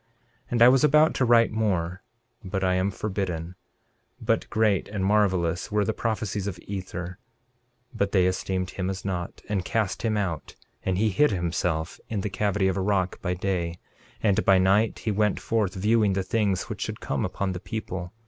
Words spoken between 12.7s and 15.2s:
a rock by day, and by night he